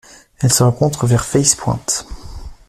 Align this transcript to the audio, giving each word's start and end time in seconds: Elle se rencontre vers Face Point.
Elle 0.39 0.51
se 0.51 0.63
rencontre 0.63 1.05
vers 1.05 1.23
Face 1.23 1.53
Point. 1.53 1.79